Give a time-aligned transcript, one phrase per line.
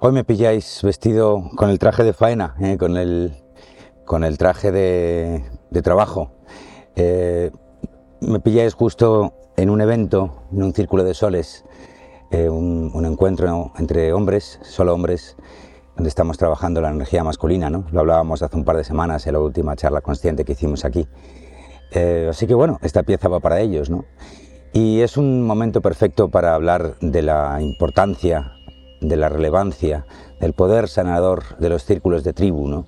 [0.00, 3.32] Hoy me pilláis vestido con el traje de faena, eh, con, el,
[4.04, 5.44] con el traje de,
[5.82, 6.32] trabajo.
[6.96, 7.52] Eh,
[8.20, 11.64] me pilláis justo en un evento, en un círculo de soles,
[12.32, 15.36] eh, un, un, encuentro entre hombres, solo hombres,
[15.94, 17.70] donde estamos trabajando la energía masculina.
[17.70, 17.86] ¿no?
[17.92, 21.06] Lo hablábamos hace un par de semanas en la última charla consciente que hicimos aquí.
[22.28, 23.90] así que bueno, esta pieza va para ellos.
[23.90, 24.04] ¿no?
[24.72, 28.53] Y es un momento perfecto para hablar de la importancia
[29.08, 30.06] de la relevancia,
[30.40, 32.86] del poder sanador de los círculos de tribu, ¿no?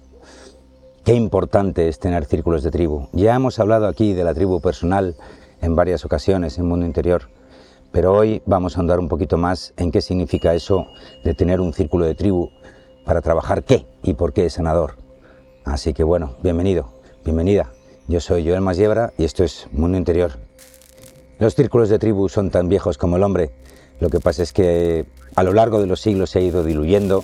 [1.04, 3.08] Qué importante es tener círculos de tribu.
[3.12, 5.14] Ya hemos hablado aquí de la tribu personal
[5.60, 7.28] en varias ocasiones en Mundo Interior,
[7.92, 10.86] pero hoy vamos a andar un poquito más en qué significa eso
[11.22, 12.50] de tener un círculo de tribu
[13.04, 14.96] para trabajar qué y por qué es sanador.
[15.64, 16.92] Así que bueno, bienvenido,
[17.24, 17.70] bienvenida.
[18.08, 20.32] Yo soy Joel Masiebra y esto es Mundo Interior.
[21.38, 23.52] Los círculos de tribu son tan viejos como el hombre.
[24.00, 27.22] Lo que pasa es que a lo largo de los siglos se ha ido diluyendo,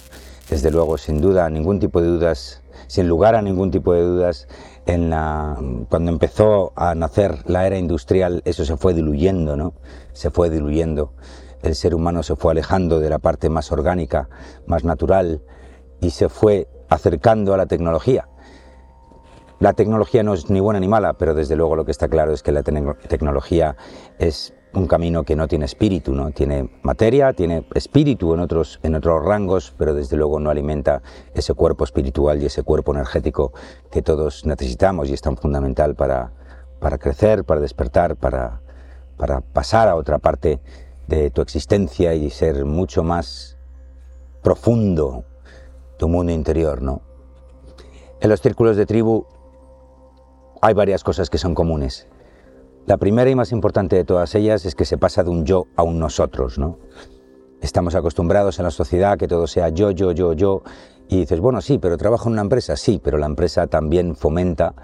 [0.50, 4.48] desde luego, sin duda, ningún tipo de dudas, sin lugar a ningún tipo de dudas,
[4.84, 5.56] en la,
[5.88, 9.72] cuando empezó a nacer la era industrial, eso se fue diluyendo, ¿no?
[10.12, 11.14] Se fue diluyendo.
[11.62, 14.28] El ser humano se fue alejando de la parte más orgánica,
[14.66, 15.42] más natural,
[16.02, 18.28] y se fue acercando a la tecnología.
[19.58, 22.32] La tecnología no es ni buena ni mala, pero desde luego lo que está claro
[22.32, 23.76] es que la tecnología
[24.18, 26.30] es un camino que no tiene espíritu, ¿no?
[26.30, 31.02] Tiene materia, tiene espíritu en otros, en otros rangos, pero desde luego no alimenta
[31.34, 33.52] ese cuerpo espiritual y ese cuerpo energético
[33.90, 36.32] que todos necesitamos y es tan fundamental para,
[36.80, 38.62] para crecer, para despertar, para,
[39.16, 40.60] para pasar a otra parte
[41.06, 43.58] de tu existencia y ser mucho más
[44.42, 45.24] profundo
[45.98, 47.02] tu mundo interior, ¿no?
[48.20, 49.26] En los círculos de tribu
[50.60, 52.06] hay varias cosas que son comunes.
[52.84, 55.66] La primera y más importante de todas ellas es que se pasa de un yo
[55.76, 56.78] a un nosotros, ¿no?
[57.60, 60.62] Estamos acostumbrados en la sociedad a que todo sea yo, yo, yo, yo,
[61.08, 64.74] y dices, bueno, sí, pero trabajo en una empresa, sí, pero la empresa también fomenta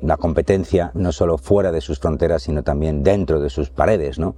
[0.00, 4.34] la competencia no solo fuera de sus fronteras, sino también dentro de sus paredes, ¿no?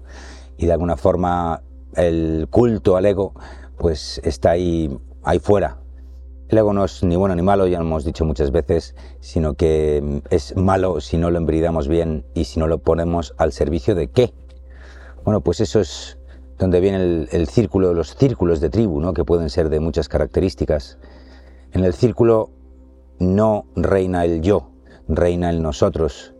[0.59, 1.63] Y de alguna forma
[1.95, 3.33] el culto al ego,
[3.79, 5.80] pues está ahí, ahí fuera,
[6.51, 9.55] el ego no es ni bueno ni malo, ya lo hemos dicho muchas veces, sino
[9.55, 13.95] que es malo si no lo embridamos bien y si no lo ponemos al servicio
[13.95, 14.33] de qué.
[15.25, 16.19] Bueno, pues eso es
[16.59, 19.15] donde viene el, círculo, los círculos de tribu, ¿no?
[19.15, 20.99] que pueden ser de muchas características.
[21.73, 22.51] En el círculo
[23.21, 24.73] no reina el yo,
[25.07, 26.35] reina el nosotros.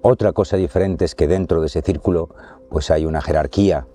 [0.00, 2.30] Otra cosa diferente es que dentro de ese círculo
[2.70, 3.86] pues hay una jerarquía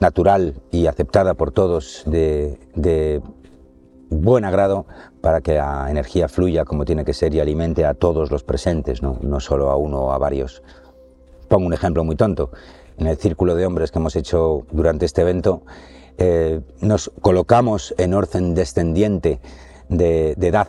[0.00, 2.58] natural y aceptada por todos de
[4.20, 4.86] buen agrado
[5.20, 9.02] para que la energía fluya como tiene que ser y alimente a todos los presentes,
[9.02, 10.62] no, no solo a uno o a varios.
[11.48, 12.50] Pongo un ejemplo muy tonto.
[12.98, 15.62] En el círculo de hombres que hemos hecho durante este evento,
[16.18, 19.40] eh, nos colocamos en orden descendiente
[19.88, 20.68] de, de edad.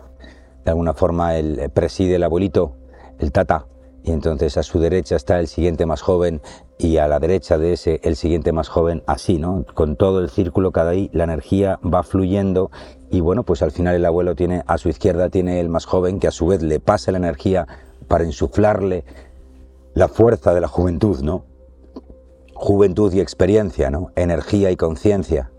[0.63, 2.75] De alguna forma, el preside el abuelito,
[3.19, 3.65] el tata,
[4.03, 6.41] y entonces a su derecha está el siguiente más joven
[6.77, 9.65] y a la derecha de ese el siguiente más joven, así, ¿no?
[9.73, 12.69] Con todo el círculo cada ahí la energía va fluyendo
[13.09, 16.19] y bueno, pues al final el abuelo tiene a su izquierda tiene el más joven
[16.19, 17.65] que a su vez le pasa la energía
[18.09, 19.05] para insuflarle
[19.93, 21.45] la fuerza de la juventud, ¿no?
[22.53, 24.11] Juventud y experiencia, ¿no?
[24.15, 25.51] Energía y conciencia.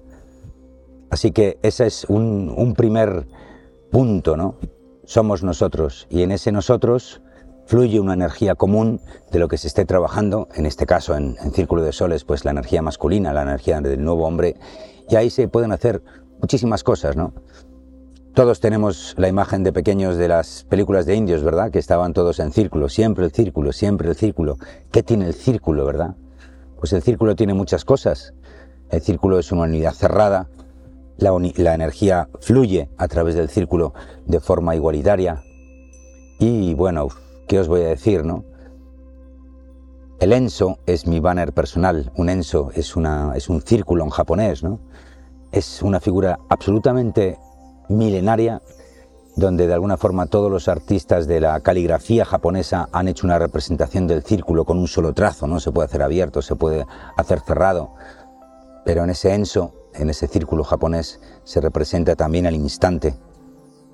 [1.10, 3.26] Así que ese es un, un primer
[3.90, 4.56] punto, ¿no?
[5.04, 7.22] Somos nosotros y en ese nosotros
[7.66, 11.82] fluye una energía común de lo que se esté trabajando, en este caso en, Círculo
[11.82, 14.56] de Soles, pues la energía masculina, la energía del nuevo hombre,
[15.08, 16.02] y ahí se pueden hacer
[16.40, 17.32] muchísimas cosas, ¿no?
[18.34, 21.70] Todos tenemos la imagen de pequeños de las películas de indios, ¿verdad?
[21.70, 24.56] Que estaban todos en círculo, siempre el círculo, siempre el círculo.
[24.90, 26.16] ¿Qué tiene el círculo, verdad?
[26.80, 28.34] Pues el círculo tiene muchas cosas.
[28.90, 30.48] El círculo es una unidad cerrada,
[31.16, 33.94] la energía fluye a través del círculo
[34.26, 35.42] de forma igualitaria.
[36.40, 37.06] Y bueno,
[37.46, 38.44] ¿qué os voy a decir, no?
[40.20, 42.12] El enso es mi banner personal.
[42.16, 44.80] Un enso es, una, es un círculo en japonés, ¿no?
[45.52, 47.38] Es una figura absolutamente
[47.88, 48.62] milenaria
[49.36, 54.06] donde de alguna forma todos los artistas de la caligrafía japonesa han hecho una representación
[54.06, 56.86] del círculo con un solo trazo, no se puede hacer abierto, se puede
[57.16, 57.94] hacer cerrado,
[58.84, 63.16] pero en ese enso, en ese círculo japonés, se representa también al instante.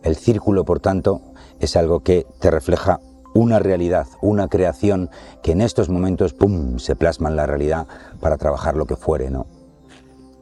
[0.03, 1.23] El círculo, por tanto,
[1.59, 3.01] es algo que te refleja
[3.35, 5.11] una realidad, una creación
[5.43, 7.87] que en estos momentos, ¡pum!, se plasma en la realidad
[8.21, 9.47] para trabajar lo que fuere, ¿no?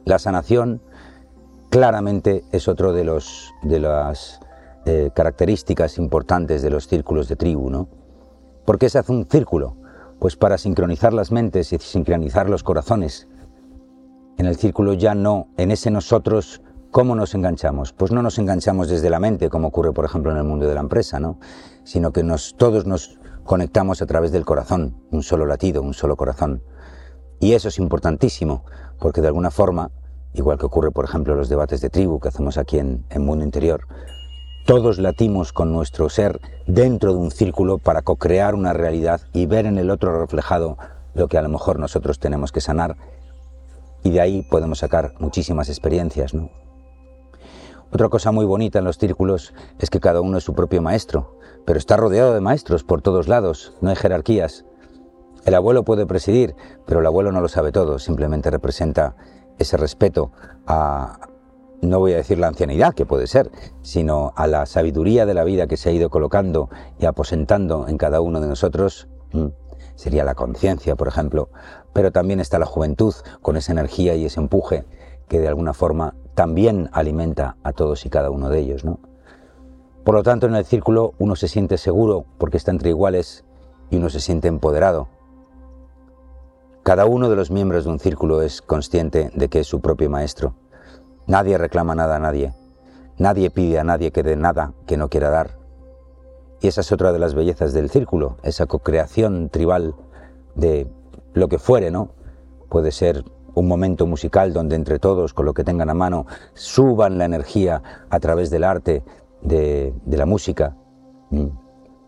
[0.05, 0.81] La sanación
[1.69, 4.39] claramente es otro de, los, de las
[4.85, 7.87] eh, características importantes de los círculos de tribu, ¿no?
[8.65, 9.75] ¿Por qué se hace un círculo?
[10.19, 13.27] Pues para sincronizar las mentes y sincronizar los corazones.
[14.37, 17.93] En el círculo ya no, en ese nosotros ¿Cómo nos enganchamos?
[17.93, 20.73] Pues no nos enganchamos desde la mente, como ocurre, por ejemplo, en el mundo de
[20.73, 21.39] la empresa, ¿no?
[21.83, 26.15] Sino que nos, todos nos conectamos a través del corazón, un solo latido, un solo
[26.15, 26.63] corazón.
[27.39, 28.65] Y eso es importantísimo,
[28.99, 29.91] porque de alguna forma,
[30.33, 33.23] igual que ocurre, por ejemplo, en los debates de tribu que hacemos aquí en, en
[33.23, 33.81] Mundo Interior,
[34.65, 39.67] todos latimos con nuestro ser dentro de un círculo para co-crear una realidad y ver
[39.67, 40.79] en el otro reflejado
[41.13, 42.97] lo que a lo mejor nosotros tenemos que sanar.
[44.03, 46.49] Y de ahí podemos sacar muchísimas experiencias, ¿no?
[47.91, 51.39] Otra cosa muy bonita en los círculos es que cada uno es su propio maestro,
[51.65, 54.63] pero está rodeado de maestros por todos lados, no hay jerarquías.
[55.43, 56.55] El abuelo puede presidir,
[56.85, 59.15] pero el abuelo no lo sabe todo, simplemente representa
[59.57, 60.31] ese respeto
[60.67, 61.19] a,
[61.81, 63.49] no voy a decir la ancianidad, que puede ser,
[63.81, 66.69] sino a la sabiduría de la vida que se ha ido colocando
[66.99, 69.07] y aposentando en cada uno de nosotros.
[69.31, 69.47] Mm,
[69.95, 71.49] sería la conciencia, por ejemplo,
[71.93, 74.85] pero también está la juventud con esa energía y ese empuje
[75.29, 78.83] que de alguna forma también alimenta a todos y cada uno de ellos.
[78.83, 78.99] ¿no?
[80.03, 83.45] Por lo tanto, en el círculo uno se siente seguro porque está entre iguales
[83.89, 85.07] y uno se siente empoderado.
[86.83, 90.09] Cada uno de los miembros de un círculo es consciente de que es su propio
[90.09, 90.55] maestro.
[91.27, 92.53] Nadie reclama nada a nadie.
[93.17, 95.59] Nadie pide a nadie que dé nada que no quiera dar.
[96.61, 99.93] Y esa es otra de las bellezas del círculo, esa co-creación tribal
[100.55, 100.87] de
[101.33, 102.09] lo que fuere, ¿no?
[102.69, 103.23] Puede ser
[103.53, 107.81] un momento musical donde entre todos, con lo que tengan a mano, suban la energía
[108.09, 109.03] a través del arte,
[109.41, 110.75] de, la música.
[111.29, 111.47] Mm.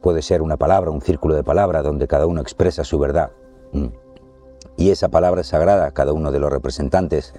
[0.02, 3.32] Puede ser una palabra, un círculo de palabra donde cada uno expresa su verdad.
[3.72, 3.88] Mm.
[4.78, 7.34] Y esa palabra es sagrada, cada uno de los representantes,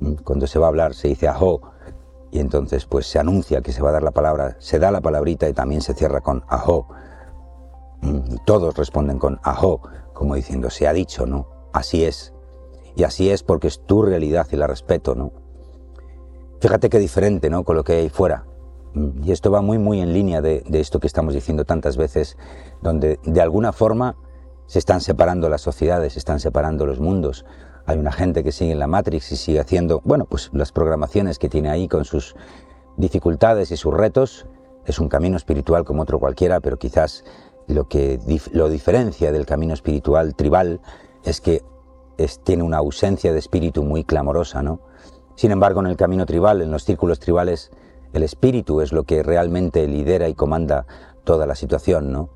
[0.00, 1.60] mm, cuando se va a hablar se dice ajo,
[2.30, 5.00] y entonces pues se anuncia que se va a dar la palabra, se da la
[5.00, 6.88] palabrita y también se cierra con ajo.
[8.44, 9.80] todos responden con ajo,
[10.12, 11.48] como diciendo se ha dicho, ¿no?
[11.72, 12.32] Así es.
[12.98, 15.30] Y así es porque es tu realidad y la respeto, ¿no?
[16.60, 17.62] Fíjate qué diferente, ¿no?
[17.62, 18.44] Con lo que hay fuera.
[18.92, 22.36] Mm, y esto va muy, muy en línea de, esto que estamos diciendo tantas veces,
[22.82, 24.16] donde de alguna forma
[24.66, 27.46] se están separando las sociedades, se están separando los mundos.
[27.86, 31.38] Hay una gente que sigue en la Matrix y sigue haciendo, bueno, pues las programaciones
[31.38, 32.34] que tiene ahí con sus
[32.96, 34.46] dificultades y sus retos.
[34.86, 37.22] Es un camino espiritual como otro cualquiera, pero quizás
[37.68, 38.18] lo que
[38.50, 40.80] lo diferencia del camino espiritual tribal
[41.22, 41.62] es que
[42.44, 44.80] tiene una ausencia de espíritu muy clamorosa, ¿no?
[45.36, 47.70] Sin embargo, en el camino tribal, en los círculos tribales,
[48.12, 50.86] el espíritu es lo que realmente lidera y comanda
[51.24, 52.30] toda la situación, ¿no?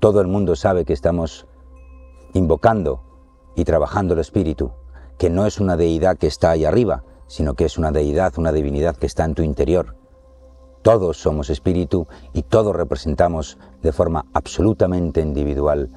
[0.00, 1.46] Todo el mundo sabe que estamos
[2.32, 3.04] invocando
[3.54, 4.72] y trabajando el espíritu,
[5.18, 8.52] que no es una deidad que está ahí arriba, sino que es una deidad, una
[8.52, 9.96] divinidad que está en tu interior.
[10.82, 15.90] Todos somos espíritu y todos representamos de forma absolutamente individual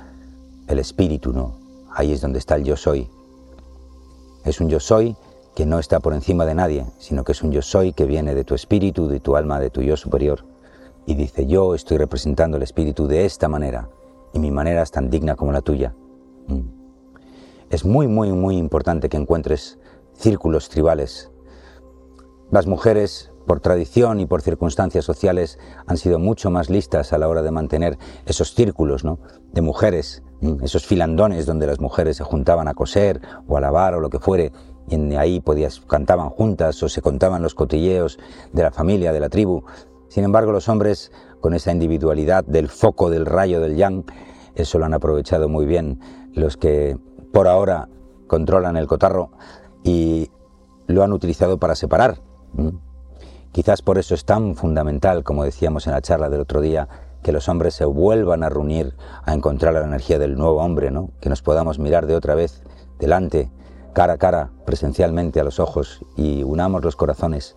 [0.67, 1.62] el espíritu, ¿no?
[1.93, 3.09] Ahí es donde está el yo soy.
[4.45, 5.15] Es un yo soy
[5.55, 8.33] que no está por encima de nadie, sino que es un yo soy que viene
[8.33, 10.45] de tu espíritu, de tu alma, de tu yo superior.
[11.05, 13.89] Y dice, yo estoy representando el espíritu de esta manera,
[14.33, 15.93] y mi manera es tan digna como la tuya.
[16.47, 16.61] Mm.
[17.69, 19.77] Es muy, muy, muy importante que encuentres
[20.13, 21.31] círculos tribales.
[22.51, 27.27] Las mujeres, por tradición y por circunstancias sociales, han sido mucho más listas a la
[27.27, 29.19] hora de mantener esos círculos ¿no?
[29.51, 30.23] de mujeres
[30.61, 34.19] esos filandones donde las mujeres se juntaban a coser o a lavar o lo que
[34.19, 34.51] fuere,
[34.87, 38.19] y ahí podías, cantaban juntas o se contaban los cotilleos
[38.51, 39.63] de la familia, de la tribu.
[40.09, 44.03] Sin embargo, los hombres, con esa individualidad del foco del rayo del yang,
[44.55, 45.99] eso lo han aprovechado muy bien
[46.33, 46.97] los que
[47.31, 47.89] por ahora
[48.27, 49.31] controlan el cotarro
[49.83, 50.29] y
[50.87, 52.21] lo han utilizado para separar.
[53.51, 56.87] Quizás por eso es tan fundamental, como decíamos en la charla del otro día,
[57.23, 61.11] que los hombres se vuelvan a reunir a encontrar la energía del nuevo hombre, ¿no?
[61.21, 62.61] Que nos podamos mirar de otra vez
[62.99, 63.51] delante,
[63.93, 67.55] cara a cara, presencialmente a los ojos y unamos los corazones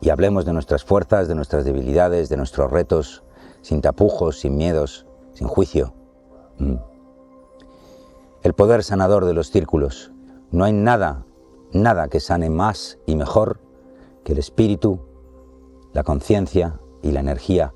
[0.00, 3.24] y hablemos de nuestras fuerzas, de nuestras debilidades, de nuestros retos,
[3.62, 5.94] sin tapujos, sin miedos, sin juicio.
[6.58, 6.76] Mm.
[8.42, 10.12] El poder sanador de los círculos.
[10.50, 11.26] No hay nada,
[11.72, 13.60] nada que sane más y mejor
[14.24, 15.00] que el espíritu,
[15.92, 17.74] la conciencia y la energía.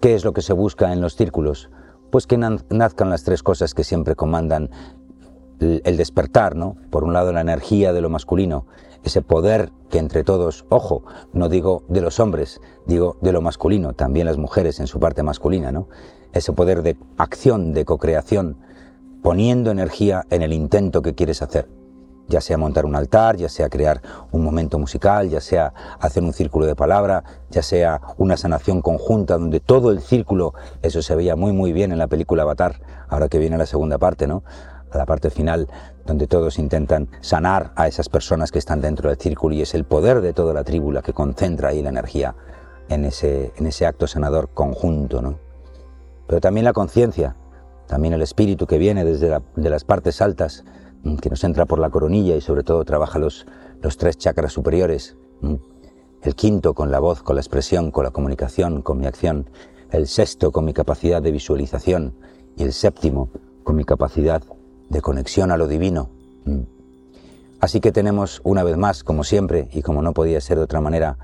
[0.00, 1.70] ¿Qué es lo que se busca en los círculos?
[2.10, 4.70] Pues que nazcan las tres cosas que siempre comandan
[5.60, 6.76] el despertar, ¿no?
[6.90, 8.66] Por un lado la energía de lo masculino,
[9.02, 11.02] ese poder que entre todos, ojo,
[11.32, 15.22] no digo de los hombres, digo de lo masculino, también las mujeres en su parte
[15.22, 15.88] masculina, ¿no?
[16.32, 18.58] Ese poder de acción, de cocreación,
[19.22, 21.77] poniendo energía en el intento que quieres hacer
[22.28, 26.32] ya sea montar un altar, ya sea crear un momento musical, ya sea hacer un
[26.32, 31.36] círculo de palabra, ya sea una sanación conjunta donde todo el círculo, eso se veía
[31.36, 34.42] muy muy bien en la película Avatar, ahora que viene la segunda parte, ¿no?
[34.90, 35.68] a la parte final,
[36.06, 39.84] donde todos intentan sanar a esas personas que están dentro del círculo y es el
[39.84, 42.34] poder de toda la tribu la que concentra ahí la energía
[42.88, 45.20] en ese, en ese acto sanador conjunto.
[45.20, 45.38] ¿no?
[46.26, 47.36] Pero también la conciencia,
[47.86, 50.64] también el espíritu que viene desde de las partes altas,
[51.20, 53.46] que nos entra por la coronilla y sobre todo trabaja los,
[53.80, 55.16] los tres chakras superiores.
[56.22, 59.48] El quinto con la voz, con la expresión, con la comunicación, con mi acción.
[59.90, 62.14] El sexto con mi capacidad de visualización.
[62.56, 63.30] Y el séptimo
[63.62, 64.42] con mi capacidad
[64.88, 66.10] de conexión a lo divino.
[67.60, 70.80] Así que tenemos una vez más, como siempre, y como no podía ser de otra
[70.80, 71.18] manera,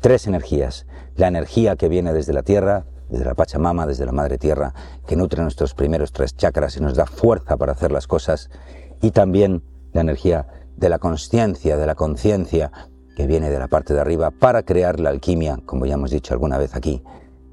[0.00, 0.86] tres energías.
[1.16, 4.74] La energía que viene desde la tierra, desde la Pachamama, desde la Madre Tierra,
[5.06, 8.50] que nutre nuestros primeros tres chakras y nos da fuerza para hacer las cosas,
[9.00, 9.62] y también
[9.92, 12.70] la energía de la conciencia, de la conciencia
[13.16, 16.34] que viene de la parte de arriba para crear la alquimia, como ya hemos dicho
[16.34, 17.02] alguna vez aquí,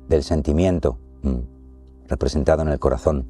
[0.07, 1.39] del sentimiento mm,
[2.07, 3.27] representado en el corazón.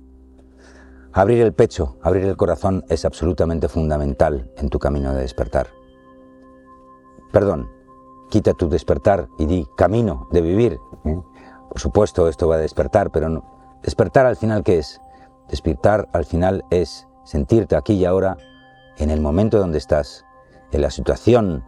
[1.13, 5.67] Abrir el pecho, abrir el corazón es absolutamente fundamental en tu camino de despertar.
[7.31, 7.69] Perdón,
[8.29, 10.74] quita tu despertar y di camino de vivir.
[11.05, 11.22] ¿eh?
[11.69, 13.45] Por supuesto, esto va a despertar, pero no.
[13.81, 15.00] despertar al final, ¿qué es?
[15.48, 18.38] Despertar al final es sentirte aquí y ahora,
[18.98, 20.25] en el momento donde estás,
[20.72, 21.65] en la situación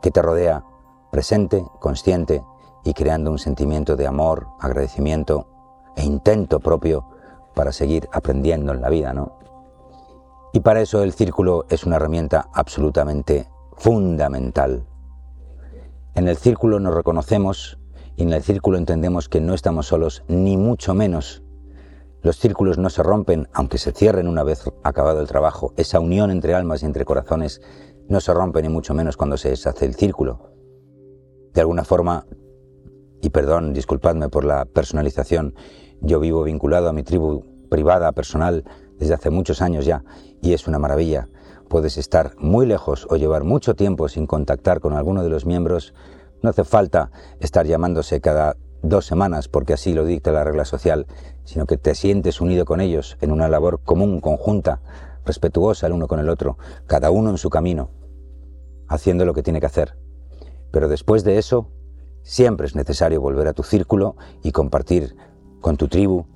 [0.00, 0.64] que te rodea,
[1.10, 2.42] presente, consciente
[2.84, 5.46] y creando un sentimiento de amor, agradecimiento
[5.96, 7.04] e intento propio
[7.54, 9.38] para seguir aprendiendo en la vida, ¿no?
[10.52, 14.86] Y para eso el círculo es una herramienta absolutamente fundamental.
[16.14, 17.78] En el círculo nos reconocemos
[18.16, 21.42] y en el círculo entendemos que no estamos solos, ni mucho menos.
[22.22, 25.72] Los círculos no se rompen, aunque se cierren una vez acabado el trabajo.
[25.76, 27.62] Esa unión entre almas y entre corazones
[28.08, 30.50] no se rompe ni mucho menos cuando se deshace el círculo.
[31.54, 32.26] De alguna forma,
[33.22, 35.54] y perdón, disculpadme por la personalización,
[36.00, 38.64] yo vivo vinculado a mi tribu privada, personal,
[38.98, 40.04] desde hace muchos años ya,
[40.42, 41.28] y es una maravilla.
[41.68, 45.94] Puedes estar muy lejos o llevar mucho tiempo sin contactar con alguno de los miembros
[46.42, 51.06] no hace falta estar llamándose cada dos semanas porque así lo dicta la regla social,
[51.44, 54.80] sino que te sientes unido con ellos en una labor común, conjunta,
[55.24, 57.90] respetuosa el uno con el otro, cada uno en su camino,
[58.88, 59.96] haciendo lo que tiene que hacer.
[60.70, 61.68] Pero después de eso,
[62.22, 65.16] siempre es necesario volver a tu círculo y compartir
[65.60, 66.26] con tu tribu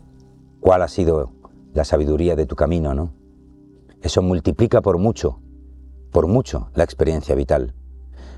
[0.61, 1.33] cuál ha sido
[1.73, 3.15] la sabiduría de tu camino, ¿no?
[4.03, 5.41] Eso multiplica por mucho,
[6.13, 7.75] por mucho la experiencia vital.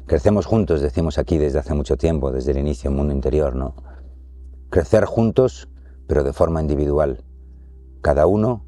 [0.07, 3.75] Crecemos juntos, decimos aquí desde hace mucho tiempo, desde el inicio, mundo interior, ¿no?
[4.70, 5.68] Crecer juntos,
[6.06, 7.25] pero de forma individual.
[8.02, 8.64] Cada uno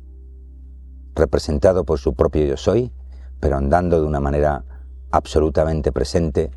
[1.14, 2.92] representado por su propio yo soy,
[3.40, 4.64] pero andando de una manera
[5.10, 6.50] absolutamente presente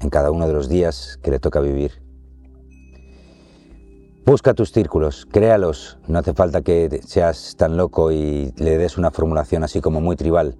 [0.00, 2.02] en cada uno de los días que le toca vivir.
[4.24, 9.10] Busca tus círculos, créalos, no hace falta que seas tan loco y le des una
[9.10, 10.56] formulación así como muy tribal.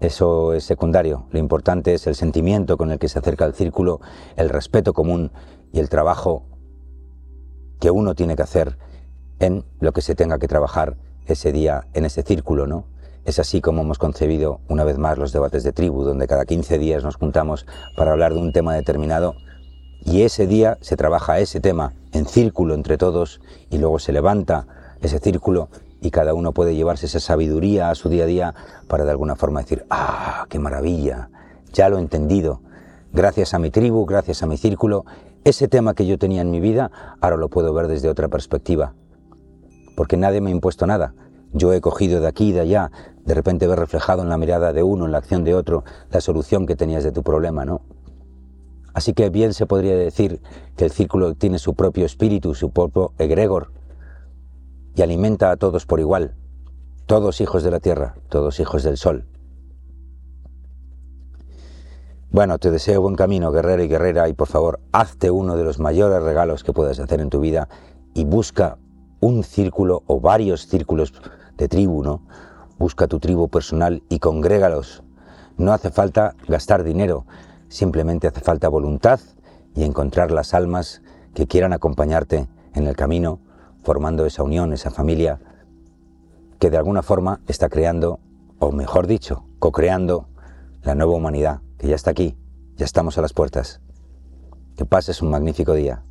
[0.00, 1.26] Eso es secundario.
[1.30, 4.00] Lo importante es el sentimiento con el que se acerca al círculo,
[4.36, 5.30] el respeto común
[5.72, 6.55] y el trabajo
[7.80, 8.78] que uno tiene que hacer
[9.38, 12.84] en lo que se tenga que trabajar ese día en ese círculo, ¿no?
[13.24, 16.78] Es así como hemos concebido una vez más los debates de tribu, donde cada 15
[16.78, 17.66] días nos juntamos
[17.96, 19.34] para hablar de un tema determinado
[20.04, 23.40] y ese día se trabaja ese tema en círculo entre todos
[23.70, 24.66] y luego se levanta
[25.02, 25.68] ese círculo
[26.00, 28.54] y cada uno puede llevarse esa sabiduría a su día a día
[28.86, 31.30] para de alguna forma decir, ah, qué maravilla,
[31.72, 32.60] ya lo he entendido,
[33.12, 35.04] gracias a mi tribu, gracias a mi círculo,
[35.46, 38.94] ese tema que yo tenía en mi vida, ahora lo puedo ver desde otra perspectiva,
[39.96, 41.14] porque nadie me ha impuesto nada.
[41.52, 42.90] Yo he cogido de aquí y de allá,
[43.24, 46.20] de repente ver reflejado en la mirada de uno, en la acción de otro, la
[46.20, 47.82] solución que tenías de tu problema, ¿no?
[48.92, 50.40] Así que bien se podría decir
[50.76, 53.70] que el círculo tiene su propio espíritu, su propio egregor,
[54.96, 56.34] y alimenta a todos por igual,
[57.06, 59.28] todos hijos de la tierra, todos hijos del sol.
[62.30, 65.78] Bueno, te deseo buen camino, guerrero y guerrera, y por favor, hazte uno de los
[65.78, 67.68] mayores regalos que puedas hacer en tu vida
[68.14, 68.78] y busca
[69.20, 71.14] un círculo o varios círculos
[71.56, 72.22] de tribu, ¿no?
[72.78, 75.02] Busca tu tribu personal y congrégalos.
[75.56, 77.26] No hace falta gastar dinero,
[77.68, 79.20] simplemente hace falta voluntad
[79.74, 81.02] y encontrar las almas
[81.32, 83.38] que quieran acompañarte en el camino
[83.82, 85.38] formando esa unión, esa familia
[86.58, 88.18] que de alguna forma está creando,
[88.58, 90.26] o mejor dicho, co-creando
[90.86, 92.36] la nueva humanidad, que ya está aquí,
[92.76, 93.80] ya estamos a las puertas.
[94.76, 96.04] Que pases un magnífico día.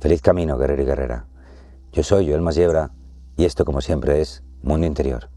[0.00, 1.26] Feliz camino, guerrero y guerrera.
[1.92, 2.92] Yo soy Joel Masiebra
[3.36, 5.28] y esto, como siempre, es Mundo Interior.